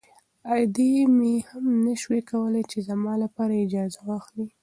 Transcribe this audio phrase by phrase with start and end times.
[0.55, 4.47] ادې مې هم نه شوای کولی چې زما لپاره اجازه واخلي.